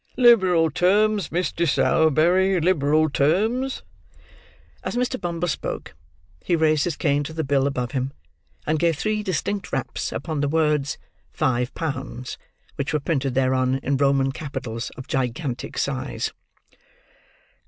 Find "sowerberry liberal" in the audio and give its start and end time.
1.69-3.07